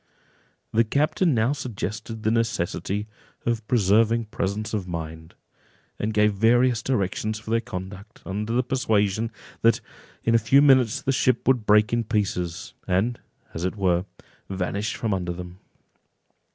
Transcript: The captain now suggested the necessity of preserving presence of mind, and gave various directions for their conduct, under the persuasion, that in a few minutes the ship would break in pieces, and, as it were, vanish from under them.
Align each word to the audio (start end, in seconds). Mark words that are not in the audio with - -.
The 0.73 0.83
captain 0.83 1.35
now 1.35 1.53
suggested 1.53 2.23
the 2.23 2.31
necessity 2.31 3.05
of 3.45 3.67
preserving 3.67 4.25
presence 4.31 4.73
of 4.73 4.87
mind, 4.87 5.35
and 5.99 6.11
gave 6.11 6.33
various 6.33 6.81
directions 6.81 7.37
for 7.37 7.51
their 7.51 7.61
conduct, 7.61 8.23
under 8.25 8.51
the 8.51 8.63
persuasion, 8.63 9.31
that 9.61 9.79
in 10.23 10.33
a 10.33 10.39
few 10.39 10.59
minutes 10.59 11.03
the 11.03 11.11
ship 11.11 11.47
would 11.47 11.67
break 11.67 11.93
in 11.93 12.03
pieces, 12.03 12.73
and, 12.87 13.19
as 13.53 13.63
it 13.63 13.75
were, 13.75 14.05
vanish 14.49 14.95
from 14.95 15.13
under 15.13 15.33
them. 15.33 15.59